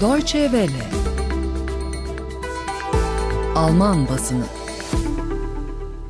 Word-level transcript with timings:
Deutsche 0.00 0.42
Welle 0.42 0.84
Alman 3.54 4.08
basını 4.08 4.44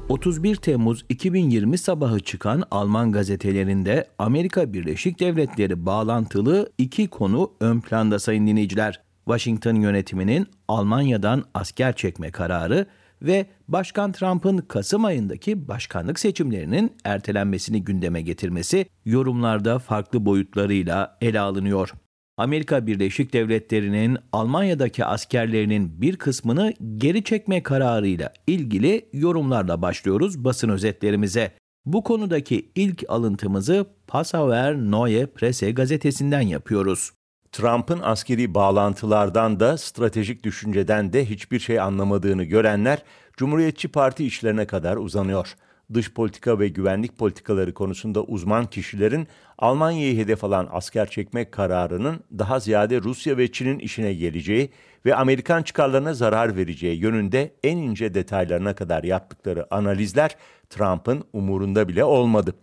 31 0.09 0.57
Temmuz 0.57 1.05
2020 1.09 1.79
sabahı 1.79 2.21
çıkan 2.21 2.63
Alman 2.71 3.13
gazetelerinde 3.13 4.09
Amerika 4.19 4.73
Birleşik 4.73 5.21
Devletleri 5.21 5.87
bağlantılı 5.87 6.73
iki 6.79 7.09
konu 7.09 7.53
ön 7.61 7.81
planda 7.81 8.19
sayın 8.19 8.47
dinleyiciler. 8.47 9.01
Washington 9.25 9.75
yönetiminin 9.75 10.47
Almanya'dan 10.69 11.45
asker 11.55 11.97
çekme 11.97 12.31
kararı 12.31 12.87
ve 13.23 13.47
Başkan 13.69 14.13
Trump'ın 14.13 14.59
Kasım 14.59 15.05
ayındaki 15.05 15.69
başkanlık 15.69 16.19
seçimlerinin 16.19 16.93
ertelenmesini 17.05 17.85
gündeme 17.85 18.23
getirmesi 18.23 18.87
yorumlarda 19.05 19.79
farklı 19.79 20.27
boyutlarıyla 20.27 21.19
ele 21.21 21.41
alınıyor. 21.41 21.93
Amerika 22.37 22.87
Birleşik 22.87 23.33
Devletleri'nin 23.33 24.19
Almanya'daki 24.33 25.05
askerlerinin 25.05 26.01
bir 26.01 26.17
kısmını 26.17 26.73
geri 26.97 27.25
çekme 27.25 27.63
kararıyla 27.63 28.33
ilgili 28.47 29.09
yorumlarla 29.13 29.83
başlıyoruz 29.83 30.45
basın 30.45 30.69
özetlerimize. 30.69 31.53
Bu 31.87 32.05
konudaki 32.05 32.71
ilk 32.75 33.05
alıntımızı 33.09 33.87
Passauer 34.07 34.77
Neue 34.77 35.27
Presse 35.27 35.71
gazetesinden 35.71 36.41
yapıyoruz. 36.41 37.11
Trump'ın 37.53 38.01
askeri 38.03 38.55
bağlantılardan 38.55 39.61
da 39.61 39.79
stratejik 39.79 40.45
düşünceden 40.45 41.13
de 41.13 41.31
hiçbir 41.31 41.59
şey 41.59 41.81
anlamadığını 41.81 42.45
görenler 42.45 43.03
Cumhuriyetçi 43.37 43.89
Parti 43.89 44.27
işlerine 44.27 44.67
kadar 44.67 44.97
uzanıyor. 44.97 45.55
Dış 45.95 46.13
politika 46.13 46.59
ve 46.59 46.69
güvenlik 46.69 47.19
politikaları 47.19 47.75
konusunda 47.75 48.23
uzman 48.23 48.67
kişilerin 48.67 49.29
Almanya'yı 49.59 50.17
hedef 50.17 50.45
alan 50.45 50.69
asker 50.73 51.11
çekme 51.11 51.51
kararının 51.51 52.21
daha 52.39 52.61
ziyade 52.61 53.01
Rusya 53.01 53.37
ve 53.37 53.53
Çin'in 53.53 53.79
işine 53.79 54.15
geleceği 54.15 54.71
ve 55.07 55.15
Amerikan 55.15 55.63
çıkarlarına 55.63 56.15
zarar 56.15 56.57
vereceği 56.57 57.01
yönünde 57.01 57.55
en 57.65 57.77
ince 57.77 58.15
detaylarına 58.15 58.75
kadar 58.75 59.05
yaptıkları 59.05 59.75
analizler 59.75 60.37
Trump'ın 60.71 61.25
umurunda 61.33 61.89
bile 61.89 62.05
olmadı. 62.05 62.55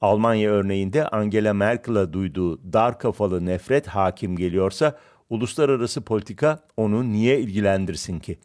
Almanya 0.00 0.50
örneğinde 0.50 1.08
Angela 1.08 1.54
Merkel'a 1.54 2.12
duyduğu 2.12 2.72
dar 2.72 2.98
kafalı 2.98 3.46
nefret 3.46 3.86
hakim 3.86 4.36
geliyorsa 4.36 4.98
uluslararası 5.30 6.00
politika 6.00 6.58
onu 6.76 7.12
niye 7.12 7.40
ilgilendirsin 7.40 8.18
ki? 8.18 8.38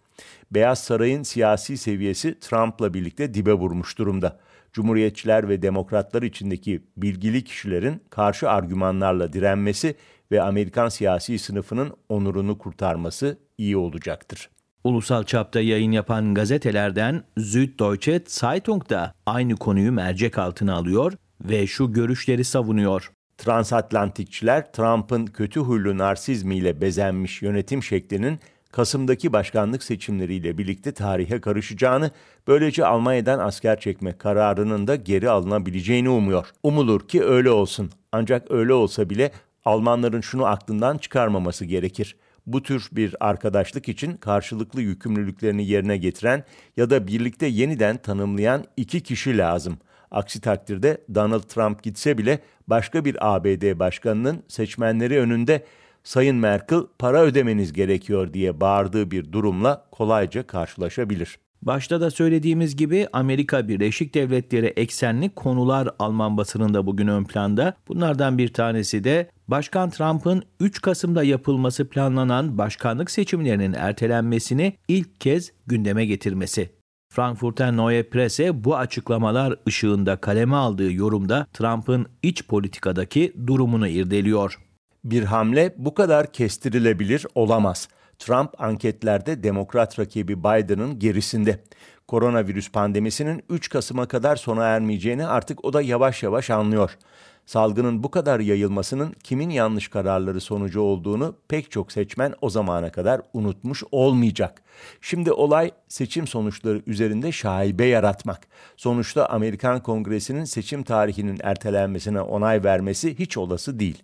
Beyaz 0.52 0.80
Saray'ın 0.80 1.24
siyasi 1.24 1.78
seviyesi 1.78 2.40
Trump'la 2.40 2.94
birlikte 2.94 3.34
dibe 3.34 3.54
vurmuş 3.54 3.98
durumda. 3.98 4.40
Cumhuriyetçiler 4.74 5.50
ve 5.50 5.62
demokratlar 5.62 6.22
içindeki 6.22 6.84
bilgili 6.98 7.44
kişilerin 7.44 8.02
karşı 8.10 8.50
argümanlarla 8.50 9.34
direnmesi 9.34 9.96
ve 10.32 10.42
Amerikan 10.42 10.90
siyasi 10.90 11.40
sınıfının 11.40 11.94
onurunu 12.10 12.58
kurtarması 12.58 13.38
iyi 13.58 13.78
olacaktır. 13.78 14.50
Ulusal 14.84 15.24
çapta 15.24 15.62
yayın 15.62 15.92
yapan 15.92 16.34
gazetelerden 16.34 17.24
Süddeutsche 17.38 18.22
Zeitung 18.28 18.90
da 18.90 19.14
aynı 19.26 19.56
konuyu 19.56 19.92
mercek 19.92 20.38
altına 20.38 20.76
alıyor 20.76 21.14
ve 21.42 21.68
şu 21.68 21.94
görüşleri 21.94 22.44
savunuyor. 22.44 23.12
Transatlantikçiler 23.40 24.72
Trump'ın 24.72 25.26
kötü 25.26 25.60
huylu 25.60 25.98
narsizmiyle 25.98 26.82
bezenmiş 26.82 27.42
yönetim 27.42 27.84
şeklinin 27.84 28.40
Kasım'daki 28.72 29.34
başkanlık 29.34 29.84
seçimleriyle 29.84 30.58
birlikte 30.58 30.92
tarihe 30.92 31.42
karışacağını, 31.42 32.12
böylece 32.48 32.86
Almanya'dan 32.86 33.40
asker 33.40 33.80
çekme 33.80 34.18
kararının 34.18 34.88
da 34.88 34.96
geri 34.96 35.30
alınabileceğini 35.30 36.10
umuyor. 36.10 36.48
Umulur 36.64 37.08
ki 37.08 37.24
öyle 37.24 37.52
olsun. 37.52 37.90
Ancak 38.12 38.52
öyle 38.52 38.74
olsa 38.74 39.10
bile 39.10 39.32
Almanların 39.66 40.22
şunu 40.22 40.46
aklından 40.46 40.98
çıkarmaması 40.98 41.66
gerekir. 41.66 42.16
Bu 42.48 42.64
tür 42.64 42.90
bir 42.92 43.16
arkadaşlık 43.20 43.90
için 43.90 44.18
karşılıklı 44.18 44.82
yükümlülüklerini 44.82 45.68
yerine 45.68 45.98
getiren 45.98 46.44
ya 46.78 46.90
da 46.90 47.08
birlikte 47.08 47.46
yeniden 47.46 47.98
tanımlayan 47.98 48.66
iki 48.78 49.04
kişi 49.04 49.38
lazım. 49.38 49.78
Aksi 50.12 50.42
takdirde 50.42 50.98
Donald 51.16 51.44
Trump 51.44 51.84
gitse 51.84 52.18
bile 52.18 52.40
başka 52.68 53.06
bir 53.06 53.36
ABD 53.36 53.80
başkanının 53.80 54.44
seçmenleri 54.48 55.20
önünde 55.20 55.66
Sayın 56.04 56.36
Merkel 56.36 56.82
para 57.00 57.22
ödemeniz 57.22 57.74
gerekiyor 57.74 58.34
diye 58.34 58.62
bağırdığı 58.62 59.12
bir 59.12 59.32
durumla 59.32 59.86
kolayca 59.92 60.48
karşılaşabilir. 60.48 61.38
Başta 61.62 62.02
da 62.02 62.12
söylediğimiz 62.12 62.76
gibi 62.76 63.08
Amerika 63.14 63.68
Birleşik 63.68 64.14
Devletleri 64.14 64.66
eksenli 64.66 65.30
konular 65.30 65.90
Alman 66.00 66.38
basınında 66.38 66.86
bugün 66.88 67.08
ön 67.08 67.24
planda. 67.24 67.74
Bunlardan 67.88 68.38
bir 68.38 68.54
tanesi 68.54 69.04
de 69.04 69.30
Başkan 69.48 69.90
Trump'ın 69.90 70.44
3 70.60 70.82
Kasım'da 70.82 71.24
yapılması 71.24 71.90
planlanan 71.90 72.58
başkanlık 72.58 73.12
seçimlerinin 73.12 73.74
ertelenmesini 73.74 74.74
ilk 74.88 75.22
kez 75.22 75.52
gündeme 75.68 76.06
getirmesi. 76.06 76.79
Frankfurter 77.12 77.78
Neue 77.78 78.04
Presse 78.04 78.64
bu 78.64 78.78
açıklamalar 78.78 79.56
ışığında 79.68 80.18
kaleme 80.18 80.56
aldığı 80.56 80.92
yorumda 80.92 81.48
Trump'ın 81.54 82.06
iç 82.24 82.48
politikadaki 82.48 83.34
durumunu 83.48 83.88
irdeliyor. 83.88 84.60
Bir 85.04 85.24
hamle 85.24 85.76
bu 85.78 85.94
kadar 85.94 86.32
kestirilebilir 86.32 87.26
olamaz. 87.36 87.90
Trump 88.20 88.62
anketlerde 88.62 89.44
demokrat 89.44 90.00
rakibi 90.00 90.40
Biden'ın 90.40 91.00
gerisinde. 91.00 91.60
Koronavirüs 92.08 92.72
pandemisinin 92.72 93.44
3 93.50 93.70
Kasım'a 93.70 94.08
kadar 94.08 94.36
sona 94.36 94.66
ermeyeceğini 94.66 95.28
artık 95.28 95.66
o 95.66 95.74
da 95.74 95.82
yavaş 95.82 96.24
yavaş 96.24 96.50
anlıyor. 96.50 96.98
Salgının 97.46 98.04
bu 98.04 98.12
kadar 98.12 98.40
yayılmasının 98.40 99.16
kimin 99.24 99.50
yanlış 99.50 99.88
kararları 99.88 100.42
sonucu 100.42 100.82
olduğunu 100.82 101.36
pek 101.48 101.72
çok 101.72 101.92
seçmen 101.92 102.34
o 102.42 102.50
zamana 102.50 102.92
kadar 102.92 103.22
unutmuş 103.34 103.84
olmayacak. 103.92 104.62
Şimdi 105.02 105.32
olay 105.32 105.72
seçim 105.88 106.28
sonuçları 106.28 106.82
üzerinde 106.86 107.32
şaibe 107.32 107.86
yaratmak. 107.86 108.48
Sonuçta 108.78 109.26
Amerikan 109.26 109.84
Kongresi'nin 109.84 110.44
seçim 110.44 110.84
tarihinin 110.84 111.40
ertelenmesine 111.44 112.22
onay 112.22 112.64
vermesi 112.64 113.20
hiç 113.20 113.38
olası 113.38 113.80
değil. 113.80 114.04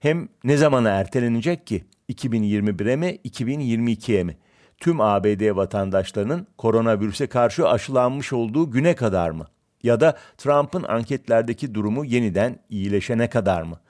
Hem 0.00 0.28
ne 0.44 0.56
zamana 0.56 0.88
ertelenecek 0.88 1.66
ki? 1.66 1.84
2021'e 2.08 2.96
mi, 2.96 3.18
2022'ye 3.24 4.24
mi? 4.24 4.36
Tüm 4.78 5.00
ABD 5.00 5.56
vatandaşlarının 5.56 6.46
koronavirüse 6.58 7.26
karşı 7.26 7.68
aşılanmış 7.68 8.32
olduğu 8.32 8.70
güne 8.70 8.94
kadar 8.94 9.30
mı? 9.30 9.46
Ya 9.82 10.00
da 10.00 10.18
Trump'ın 10.38 10.82
anketlerdeki 10.82 11.74
durumu 11.74 12.04
yeniden 12.04 12.58
iyileşene 12.70 13.30
kadar 13.30 13.62
mı? 13.62 13.80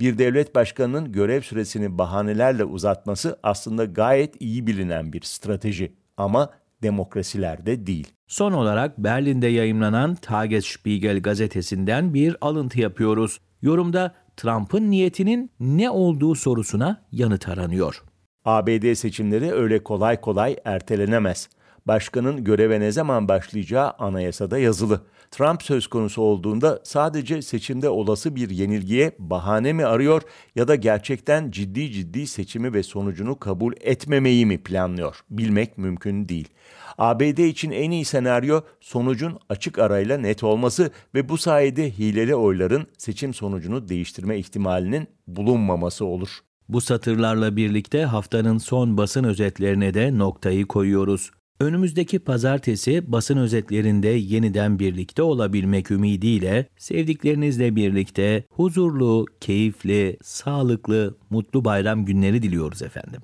Bir 0.00 0.18
devlet 0.18 0.54
başkanının 0.54 1.12
görev 1.12 1.40
süresini 1.40 1.98
bahanelerle 1.98 2.64
uzatması 2.64 3.38
aslında 3.42 3.84
gayet 3.84 4.34
iyi 4.40 4.66
bilinen 4.66 5.12
bir 5.12 5.22
strateji 5.22 5.92
ama 6.16 6.50
demokrasilerde 6.82 7.86
değil. 7.86 8.12
Son 8.26 8.52
olarak 8.52 8.98
Berlin'de 8.98 9.46
yayımlanan 9.46 10.14
Tagesspiegel 10.14 11.22
gazetesinden 11.22 12.14
bir 12.14 12.36
alıntı 12.40 12.80
yapıyoruz. 12.80 13.40
Yorumda 13.62 14.14
Trump'ın 14.38 14.90
niyetinin 14.90 15.50
ne 15.60 15.90
olduğu 15.90 16.34
sorusuna 16.34 17.04
yanıt 17.12 17.48
aranıyor. 17.48 18.02
ABD 18.44 18.94
seçimleri 18.94 19.52
öyle 19.52 19.82
kolay 19.82 20.20
kolay 20.20 20.56
ertelenemez. 20.64 21.48
Başkanın 21.88 22.44
göreve 22.44 22.80
ne 22.80 22.92
zaman 22.92 23.28
başlayacağı 23.28 23.90
anayasada 23.98 24.58
yazılı. 24.58 25.02
Trump 25.30 25.62
söz 25.62 25.86
konusu 25.86 26.22
olduğunda 26.22 26.80
sadece 26.84 27.42
seçimde 27.42 27.88
olası 27.88 28.36
bir 28.36 28.50
yenilgiye 28.50 29.12
bahane 29.18 29.72
mi 29.72 29.84
arıyor 29.84 30.22
ya 30.56 30.68
da 30.68 30.74
gerçekten 30.74 31.50
ciddi 31.50 31.92
ciddi 31.92 32.26
seçimi 32.26 32.72
ve 32.72 32.82
sonucunu 32.82 33.38
kabul 33.38 33.72
etmemeyi 33.80 34.46
mi 34.46 34.58
planlıyor? 34.58 35.20
Bilmek 35.30 35.78
mümkün 35.78 36.28
değil. 36.28 36.48
ABD 36.98 37.38
için 37.38 37.70
en 37.70 37.90
iyi 37.90 38.04
senaryo 38.04 38.60
sonucun 38.80 39.38
açık 39.48 39.78
arayla 39.78 40.18
net 40.18 40.44
olması 40.44 40.90
ve 41.14 41.28
bu 41.28 41.38
sayede 41.38 41.90
hileli 41.90 42.34
oyların 42.34 42.86
seçim 42.98 43.34
sonucunu 43.34 43.88
değiştirme 43.88 44.38
ihtimalinin 44.38 45.08
bulunmaması 45.26 46.04
olur. 46.04 46.28
Bu 46.68 46.80
satırlarla 46.80 47.56
birlikte 47.56 48.04
haftanın 48.04 48.58
son 48.58 48.96
basın 48.96 49.24
özetlerine 49.24 49.94
de 49.94 50.18
noktayı 50.18 50.66
koyuyoruz. 50.66 51.30
Önümüzdeki 51.60 52.18
pazartesi 52.18 53.12
basın 53.12 53.36
özetlerinde 53.36 54.08
yeniden 54.08 54.78
birlikte 54.78 55.22
olabilmek 55.22 55.90
ümidiyle 55.90 56.68
sevdiklerinizle 56.76 57.76
birlikte 57.76 58.44
huzurlu, 58.50 59.26
keyifli, 59.40 60.16
sağlıklı, 60.22 61.16
mutlu 61.30 61.64
bayram 61.64 62.04
günleri 62.04 62.42
diliyoruz 62.42 62.82
efendim. 62.82 63.22